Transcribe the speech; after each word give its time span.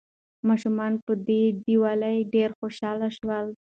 ماشومان 0.47 0.93
په 1.05 1.11
دې 1.27 1.43
ډالیو 1.65 2.29
ډېر 2.33 2.49
خوشاله 2.59 3.07
شول. 3.17 3.45